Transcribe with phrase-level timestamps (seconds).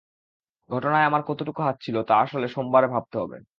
[0.69, 3.37] ঘটনায় আমার কতোটুকু হাত ছিল তা আসলে সোমবারে ভাবতে হবে।